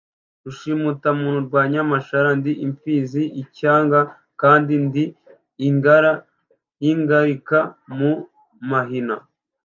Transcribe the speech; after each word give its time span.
Rushimutamuntu 0.43 1.39
rwa 1.47 1.61
Nyamashara, 1.73 2.29
ndi 2.39 2.51
imfizi 2.65 3.21
y'icyaga 3.35 3.99
kandi 4.41 4.73
ndi 4.85 5.03
ingare 5.67 6.11
n'ingalika 6.79 7.59
mu 7.97 8.11
mahina, 8.69 9.15